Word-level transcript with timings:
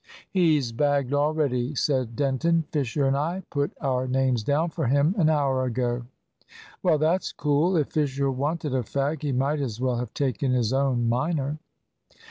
"He's 0.31 0.71
bagged 0.71 1.13
already," 1.13 1.75
said 1.75 2.15
Denton. 2.15 2.63
"Fisher 2.71 3.05
and 3.05 3.15
I 3.15 3.43
put 3.51 3.71
our 3.81 4.07
names 4.07 4.43
down 4.43 4.71
for 4.71 4.87
him 4.87 5.13
an 5.15 5.29
hour 5.29 5.63
ago." 5.63 6.05
"Well, 6.81 6.97
that's 6.97 7.31
cool. 7.31 7.77
If 7.77 7.89
Fisher 7.91 8.31
wanted 8.31 8.73
a 8.73 8.79
fag 8.81 9.21
he 9.21 9.31
might 9.31 9.61
as 9.61 9.79
well 9.79 9.97
have 9.97 10.15
taken 10.15 10.53
his 10.53 10.73
own 10.73 11.07
minor." 11.07 11.59